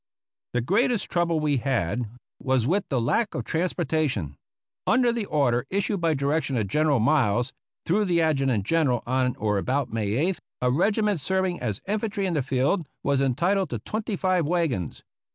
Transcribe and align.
The 0.53 0.61
greatest 0.61 1.11
trouble 1.11 1.39
we 1.39 1.57
had 1.57 2.09
was 2.39 2.65
with 2.65 2.85
the 2.89 2.99
lack 2.99 3.35
of 3.35 3.43
trans 3.43 3.73
portation. 3.73 4.33
Under 4.87 5.11
the 5.11 5.25
order 5.25 5.67
issued 5.69 6.01
by 6.01 6.15
direction 6.15 6.57
of 6.57 6.67
Gen 6.67 6.87
eral 6.87 6.99
Miles 6.99 7.53
through 7.85 8.05
the 8.05 8.19
Adjutant 8.19 8.65
General 8.65 9.03
on 9.05 9.35
or 9.35 9.59
about 9.59 9.93
May 9.93 10.09
8th, 10.25 10.39
a 10.59 10.71
regiment 10.71 11.19
serving 11.19 11.59
as 11.59 11.81
infantry 11.87 12.25
in 12.25 12.33
the 12.33 12.41
field 12.41 12.87
was 13.03 13.21
entitled 13.21 13.69
to 13.69 13.77
twenty 13.77 14.15
five 14.15 14.47
wagons. 14.47 15.03